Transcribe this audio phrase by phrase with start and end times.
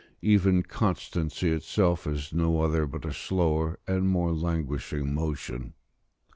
[0.23, 5.75] Even constancy itself is no other but a slower and more languishing motion.